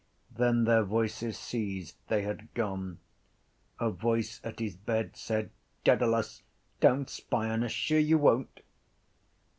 Then 0.35 0.63
their 0.63 0.83
voices 0.83 1.37
ceased; 1.37 1.95
they 2.07 2.23
had 2.23 2.51
gone. 2.55 2.97
A 3.79 3.91
voice 3.91 4.41
at 4.43 4.57
his 4.57 4.75
bed 4.75 5.15
said: 5.15 5.51
—Dedalus, 5.83 6.41
don’t 6.79 7.07
spy 7.07 7.51
on 7.51 7.63
us, 7.63 7.71
sure 7.71 7.99
you 7.99 8.17
won’t? 8.17 8.61